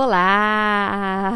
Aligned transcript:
Olá! 0.00 1.34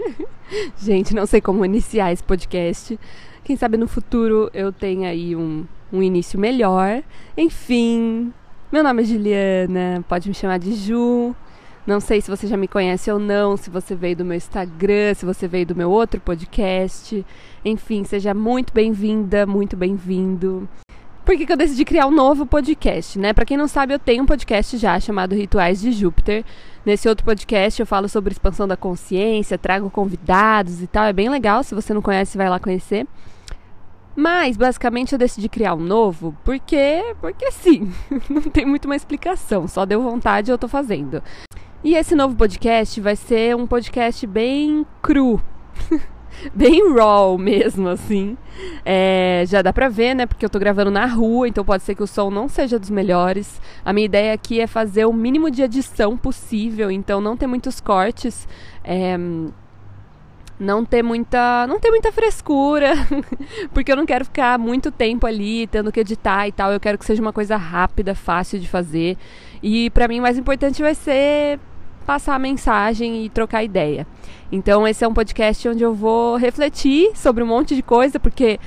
Gente, 0.80 1.14
não 1.14 1.26
sei 1.26 1.42
como 1.42 1.62
iniciar 1.62 2.10
esse 2.10 2.24
podcast. 2.24 2.98
Quem 3.44 3.54
sabe 3.54 3.76
no 3.76 3.86
futuro 3.86 4.50
eu 4.54 4.72
tenha 4.72 5.10
aí 5.10 5.36
um, 5.36 5.66
um 5.92 6.02
início 6.02 6.40
melhor. 6.40 7.02
Enfim, 7.36 8.32
meu 8.72 8.82
nome 8.82 9.02
é 9.02 9.04
Juliana, 9.04 10.04
pode 10.08 10.26
me 10.26 10.34
chamar 10.34 10.58
de 10.58 10.72
Ju. 10.72 11.36
Não 11.86 12.00
sei 12.00 12.22
se 12.22 12.30
você 12.30 12.46
já 12.46 12.56
me 12.56 12.66
conhece 12.66 13.12
ou 13.12 13.18
não, 13.18 13.58
se 13.58 13.68
você 13.68 13.94
veio 13.94 14.16
do 14.16 14.24
meu 14.24 14.38
Instagram, 14.38 15.12
se 15.12 15.26
você 15.26 15.46
veio 15.46 15.66
do 15.66 15.76
meu 15.76 15.90
outro 15.90 16.18
podcast. 16.18 17.26
Enfim, 17.62 18.04
seja 18.04 18.32
muito 18.32 18.72
bem-vinda, 18.72 19.44
muito 19.44 19.76
bem-vindo. 19.76 20.66
Por 21.24 21.36
que, 21.36 21.46
que 21.46 21.52
eu 21.52 21.56
decidi 21.56 21.84
criar 21.84 22.06
um 22.06 22.10
novo 22.10 22.44
podcast, 22.44 23.16
né? 23.16 23.32
Para 23.32 23.44
quem 23.44 23.56
não 23.56 23.68
sabe, 23.68 23.94
eu 23.94 23.98
tenho 23.98 24.24
um 24.24 24.26
podcast 24.26 24.76
já 24.76 24.98
chamado 24.98 25.36
Rituais 25.36 25.80
de 25.80 25.92
Júpiter. 25.92 26.44
Nesse 26.84 27.08
outro 27.08 27.24
podcast 27.24 27.78
eu 27.78 27.86
falo 27.86 28.08
sobre 28.08 28.32
expansão 28.32 28.66
da 28.66 28.76
consciência, 28.76 29.56
trago 29.56 29.88
convidados 29.88 30.82
e 30.82 30.86
tal. 30.88 31.04
É 31.04 31.12
bem 31.12 31.28
legal, 31.28 31.62
se 31.62 31.76
você 31.76 31.94
não 31.94 32.02
conhece, 32.02 32.36
vai 32.36 32.50
lá 32.50 32.58
conhecer. 32.58 33.06
Mas, 34.16 34.56
basicamente, 34.56 35.12
eu 35.12 35.18
decidi 35.18 35.48
criar 35.48 35.74
um 35.74 35.80
novo 35.80 36.36
porque, 36.44 37.14
porque 37.20 37.52
sim, 37.52 37.92
não 38.28 38.42
tem 38.42 38.66
muito 38.66 38.86
uma 38.86 38.96
explicação, 38.96 39.68
só 39.68 39.86
deu 39.86 40.02
vontade 40.02 40.50
e 40.50 40.52
eu 40.52 40.58
tô 40.58 40.66
fazendo. 40.66 41.22
E 41.84 41.94
esse 41.94 42.16
novo 42.16 42.34
podcast 42.34 43.00
vai 43.00 43.14
ser 43.14 43.54
um 43.56 43.66
podcast 43.66 44.26
bem 44.26 44.84
cru. 45.00 45.40
bem 46.54 46.94
raw 46.94 47.36
mesmo, 47.38 47.88
assim. 47.88 48.36
É, 48.84 49.44
já 49.46 49.62
dá 49.62 49.72
pra 49.72 49.88
ver, 49.88 50.14
né? 50.14 50.26
Porque 50.26 50.44
eu 50.44 50.50
tô 50.50 50.58
gravando 50.58 50.90
na 50.90 51.06
rua, 51.06 51.48
então 51.48 51.64
pode 51.64 51.82
ser 51.82 51.94
que 51.94 52.02
o 52.02 52.06
som 52.06 52.30
não 52.30 52.48
seja 52.48 52.78
dos 52.78 52.90
melhores. 52.90 53.60
A 53.84 53.92
minha 53.92 54.06
ideia 54.06 54.32
aqui 54.32 54.60
é 54.60 54.66
fazer 54.66 55.04
o 55.04 55.12
mínimo 55.12 55.50
de 55.50 55.62
edição 55.62 56.16
possível, 56.16 56.90
então 56.90 57.20
não 57.20 57.36
ter 57.36 57.46
muitos 57.46 57.80
cortes. 57.80 58.46
É, 58.84 59.16
não 60.58 60.84
ter 60.84 61.02
muita, 61.02 61.66
não 61.66 61.80
ter 61.80 61.90
muita 61.90 62.12
frescura, 62.12 62.92
porque 63.74 63.90
eu 63.90 63.96
não 63.96 64.06
quero 64.06 64.24
ficar 64.24 64.58
muito 64.58 64.92
tempo 64.92 65.26
ali 65.26 65.66
tendo 65.66 65.90
que 65.90 66.00
editar 66.00 66.46
e 66.46 66.52
tal. 66.52 66.72
Eu 66.72 66.80
quero 66.80 66.96
que 66.96 67.04
seja 67.04 67.20
uma 67.20 67.32
coisa 67.32 67.56
rápida, 67.56 68.14
fácil 68.14 68.58
de 68.60 68.68
fazer. 68.68 69.18
E 69.62 69.90
para 69.90 70.08
mim 70.08 70.20
o 70.20 70.22
mais 70.22 70.38
importante 70.38 70.80
vai 70.80 70.94
ser 70.94 71.58
passar 72.02 72.38
mensagem 72.38 73.24
e 73.24 73.28
trocar 73.28 73.62
ideia. 73.62 74.06
Então 74.50 74.86
esse 74.86 75.04
é 75.04 75.08
um 75.08 75.14
podcast 75.14 75.68
onde 75.68 75.82
eu 75.82 75.94
vou 75.94 76.36
refletir 76.36 77.16
sobre 77.16 77.42
um 77.42 77.46
monte 77.46 77.74
de 77.74 77.82
coisa, 77.82 78.20
porque 78.20 78.58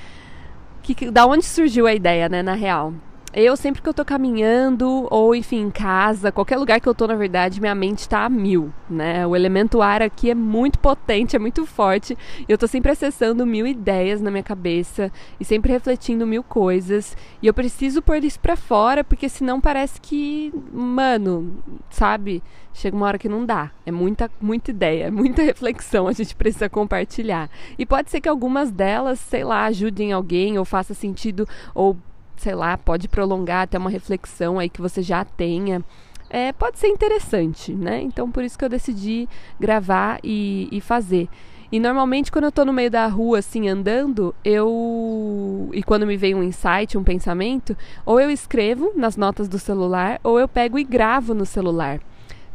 que, 0.81 1.09
da 1.09 1.25
onde 1.25 1.45
surgiu 1.45 1.87
a 1.87 1.93
ideia, 1.93 2.29
né, 2.29 2.43
na 2.43 2.53
real? 2.53 2.93
Eu, 3.37 3.57
sempre 3.57 3.81
que 3.81 3.89
eu 3.89 3.93
tô 3.93 4.05
caminhando, 4.05 5.07
ou 5.11 5.35
enfim, 5.35 5.63
em 5.63 5.69
casa, 5.69 6.31
qualquer 6.31 6.55
lugar 6.55 6.79
que 6.79 6.87
eu 6.87 6.95
tô, 6.95 7.05
na 7.05 7.15
verdade, 7.15 7.59
minha 7.59 7.75
mente 7.75 8.07
tá 8.07 8.23
a 8.23 8.29
mil, 8.29 8.71
né? 8.89 9.27
O 9.27 9.35
elemento 9.35 9.81
ar 9.81 10.01
aqui 10.01 10.31
é 10.31 10.33
muito 10.33 10.79
potente, 10.79 11.35
é 11.35 11.39
muito 11.39 11.65
forte. 11.65 12.17
E 12.39 12.45
eu 12.47 12.57
tô 12.57 12.65
sempre 12.65 12.93
acessando 12.93 13.45
mil 13.45 13.67
ideias 13.67 14.21
na 14.21 14.31
minha 14.31 14.41
cabeça 14.41 15.11
e 15.37 15.43
sempre 15.43 15.69
refletindo 15.69 16.25
mil 16.25 16.43
coisas. 16.43 17.17
E 17.41 17.47
eu 17.47 17.53
preciso 17.53 18.01
pôr 18.01 18.23
isso 18.23 18.39
pra 18.39 18.55
fora, 18.55 19.03
porque 19.03 19.27
senão 19.27 19.59
parece 19.59 19.99
que, 19.99 20.53
mano, 20.71 21.61
sabe? 21.89 22.41
Chega 22.73 22.95
uma 22.95 23.05
hora 23.05 23.17
que 23.17 23.27
não 23.27 23.45
dá. 23.45 23.69
É 23.85 23.91
muita, 23.91 24.31
muita 24.39 24.71
ideia, 24.71 25.07
é 25.07 25.11
muita 25.11 25.41
reflexão, 25.43 26.07
a 26.07 26.13
gente 26.13 26.33
precisa 26.37 26.69
compartilhar. 26.69 27.49
E 27.77 27.85
pode 27.85 28.09
ser 28.09 28.21
que 28.21 28.29
algumas 28.29 28.71
delas, 28.71 29.19
sei 29.19 29.43
lá, 29.43 29.65
ajudem 29.65 30.13
alguém 30.13 30.57
ou 30.57 30.63
faça 30.63 30.93
sentido 30.93 31.45
ou 31.73 31.97
sei 32.37 32.55
lá, 32.55 32.77
pode 32.77 33.07
prolongar 33.07 33.63
até 33.63 33.77
uma 33.77 33.89
reflexão 33.89 34.59
aí 34.59 34.69
que 34.69 34.81
você 34.81 35.01
já 35.01 35.23
tenha. 35.23 35.83
É, 36.29 36.51
pode 36.51 36.79
ser 36.79 36.87
interessante, 36.87 37.73
né? 37.73 38.01
Então 38.01 38.29
por 38.29 38.43
isso 38.43 38.57
que 38.57 38.65
eu 38.65 38.69
decidi 38.69 39.27
gravar 39.59 40.19
e, 40.23 40.67
e 40.71 40.81
fazer. 40.81 41.29
E 41.71 41.79
normalmente 41.79 42.31
quando 42.31 42.45
eu 42.45 42.51
tô 42.51 42.63
no 42.63 42.71
meio 42.71 42.91
da 42.91 43.07
rua, 43.07 43.39
assim, 43.39 43.67
andando, 43.67 44.33
eu. 44.43 45.69
E 45.73 45.83
quando 45.83 46.05
me 46.05 46.15
vem 46.15 46.35
um 46.35 46.43
insight, 46.43 46.97
um 46.97 47.03
pensamento, 47.03 47.75
ou 48.05 48.19
eu 48.19 48.29
escrevo 48.29 48.91
nas 48.95 49.17
notas 49.17 49.47
do 49.47 49.59
celular, 49.59 50.19
ou 50.23 50.39
eu 50.39 50.47
pego 50.47 50.77
e 50.77 50.83
gravo 50.83 51.33
no 51.33 51.45
celular. 51.45 51.99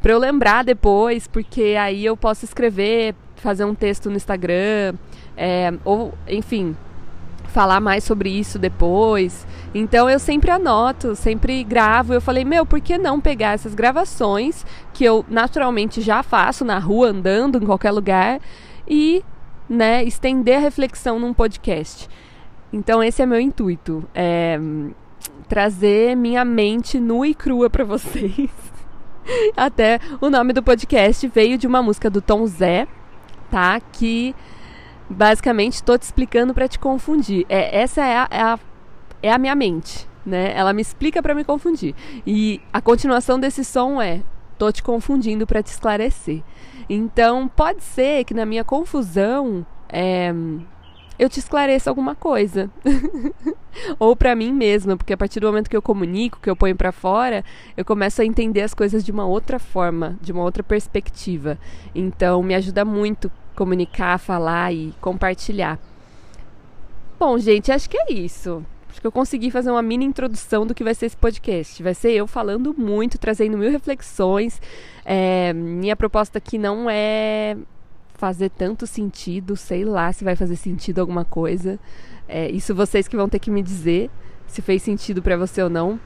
Pra 0.00 0.12
eu 0.12 0.18
lembrar 0.18 0.64
depois, 0.64 1.26
porque 1.26 1.76
aí 1.78 2.04
eu 2.04 2.16
posso 2.16 2.44
escrever, 2.44 3.14
fazer 3.36 3.64
um 3.64 3.74
texto 3.74 4.08
no 4.08 4.16
Instagram, 4.16 4.94
é, 5.36 5.72
ou, 5.84 6.14
enfim, 6.26 6.74
falar 7.50 7.80
mais 7.80 8.04
sobre 8.04 8.30
isso 8.30 8.58
depois. 8.58 9.46
Então 9.74 10.08
eu 10.08 10.18
sempre 10.18 10.50
anoto, 10.50 11.14
sempre 11.14 11.62
gravo. 11.62 12.14
Eu 12.14 12.20
falei, 12.20 12.44
meu, 12.44 12.64
por 12.64 12.80
que 12.80 12.96
não 12.96 13.20
pegar 13.20 13.52
essas 13.52 13.74
gravações 13.74 14.64
que 14.94 15.04
eu 15.04 15.24
naturalmente 15.28 16.00
já 16.00 16.22
faço 16.22 16.64
na 16.64 16.78
rua, 16.78 17.08
andando 17.08 17.58
em 17.62 17.66
qualquer 17.66 17.90
lugar 17.90 18.40
e, 18.88 19.22
né, 19.68 20.02
estender 20.04 20.56
a 20.56 20.60
reflexão 20.60 21.18
num 21.18 21.34
podcast. 21.34 22.08
Então 22.72 23.02
esse 23.02 23.20
é 23.20 23.26
meu 23.26 23.40
intuito, 23.40 24.04
é 24.14 24.58
trazer 25.48 26.16
minha 26.16 26.44
mente 26.44 27.00
nua 27.00 27.26
e 27.26 27.34
crua 27.34 27.68
para 27.68 27.84
vocês. 27.84 28.50
Até 29.56 29.98
o 30.20 30.30
nome 30.30 30.52
do 30.52 30.62
podcast 30.62 31.26
veio 31.28 31.58
de 31.58 31.66
uma 31.66 31.82
música 31.82 32.08
do 32.08 32.22
Tom 32.22 32.46
Zé, 32.46 32.86
tá? 33.50 33.80
Que 33.80 34.34
basicamente 35.10 35.74
estou 35.74 35.98
te 35.98 36.02
explicando 36.02 36.54
para 36.54 36.68
te 36.68 36.78
confundir. 36.78 37.44
É, 37.48 37.80
essa 37.80 38.00
é 38.02 38.16
a, 38.16 38.28
é 38.30 38.40
a, 38.40 38.58
é 39.24 39.32
a 39.32 39.38
minha 39.38 39.54
mente, 39.54 40.08
né? 40.24 40.52
Ela 40.56 40.72
me 40.72 40.80
explica 40.80 41.20
para 41.20 41.34
me 41.34 41.44
confundir. 41.44 41.94
E 42.26 42.60
a 42.72 42.80
continuação 42.80 43.38
desse 43.38 43.64
som 43.64 44.00
é: 44.00 44.22
tô 44.56 44.70
te 44.70 44.82
confundindo 44.82 45.46
para 45.46 45.62
te 45.62 45.66
esclarecer. 45.66 46.42
Então 46.88 47.48
pode 47.48 47.82
ser 47.82 48.24
que 48.24 48.34
na 48.34 48.46
minha 48.46 48.64
confusão 48.64 49.66
é, 49.88 50.32
eu 51.18 51.28
te 51.28 51.38
esclareça 51.38 51.90
alguma 51.90 52.14
coisa. 52.14 52.70
Ou 53.98 54.16
para 54.16 54.34
mim 54.34 54.52
mesma, 54.52 54.96
porque 54.96 55.12
a 55.12 55.16
partir 55.16 55.40
do 55.40 55.46
momento 55.46 55.68
que 55.68 55.76
eu 55.76 55.82
comunico, 55.82 56.40
que 56.40 56.48
eu 56.48 56.56
ponho 56.56 56.74
para 56.74 56.92
fora, 56.92 57.44
eu 57.76 57.84
começo 57.84 58.22
a 58.22 58.24
entender 58.24 58.62
as 58.62 58.74
coisas 58.74 59.04
de 59.04 59.12
uma 59.12 59.26
outra 59.26 59.58
forma, 59.58 60.16
de 60.20 60.32
uma 60.32 60.42
outra 60.42 60.62
perspectiva. 60.62 61.58
Então 61.94 62.42
me 62.42 62.54
ajuda 62.54 62.84
muito 62.84 63.30
comunicar, 63.60 64.16
falar 64.16 64.72
e 64.72 64.94
compartilhar. 65.02 65.78
Bom, 67.18 67.36
gente, 67.36 67.70
acho 67.70 67.90
que 67.90 67.98
é 67.98 68.10
isso. 68.10 68.64
Acho 68.88 69.02
que 69.02 69.06
eu 69.06 69.12
consegui 69.12 69.50
fazer 69.50 69.70
uma 69.70 69.82
mini 69.82 70.06
introdução 70.06 70.66
do 70.66 70.74
que 70.74 70.82
vai 70.82 70.94
ser 70.94 71.04
esse 71.04 71.16
podcast. 71.16 71.82
Vai 71.82 71.92
ser 71.92 72.12
eu 72.12 72.26
falando 72.26 72.74
muito, 72.76 73.18
trazendo 73.18 73.58
mil 73.58 73.70
reflexões. 73.70 74.62
É, 75.04 75.52
minha 75.52 75.94
proposta 75.94 76.38
aqui 76.38 76.56
não 76.56 76.88
é 76.88 77.54
fazer 78.14 78.48
tanto 78.48 78.86
sentido, 78.86 79.54
sei 79.58 79.84
lá 79.84 80.10
se 80.10 80.24
vai 80.24 80.34
fazer 80.34 80.56
sentido 80.56 80.98
alguma 80.98 81.26
coisa. 81.26 81.78
É, 82.26 82.50
isso 82.50 82.74
vocês 82.74 83.06
que 83.06 83.16
vão 83.16 83.28
ter 83.28 83.40
que 83.40 83.50
me 83.50 83.62
dizer 83.62 84.08
se 84.46 84.62
fez 84.62 84.82
sentido 84.82 85.20
para 85.20 85.36
você 85.36 85.62
ou 85.62 85.68
não. 85.68 86.00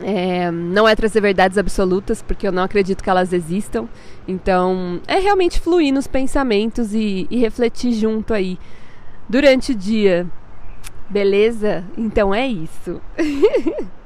É, 0.00 0.50
não 0.50 0.86
é 0.86 0.94
trazer 0.94 1.20
verdades 1.20 1.56
absolutas, 1.56 2.22
porque 2.22 2.46
eu 2.46 2.52
não 2.52 2.62
acredito 2.62 3.02
que 3.02 3.10
elas 3.10 3.32
existam. 3.32 3.88
Então, 4.28 5.00
é 5.06 5.18
realmente 5.18 5.60
fluir 5.60 5.92
nos 5.92 6.06
pensamentos 6.06 6.94
e, 6.94 7.26
e 7.30 7.38
refletir 7.38 7.92
junto 7.92 8.34
aí 8.34 8.58
durante 9.28 9.72
o 9.72 9.74
dia. 9.74 10.26
Beleza? 11.08 11.84
Então 11.96 12.34
é 12.34 12.46
isso. 12.46 13.00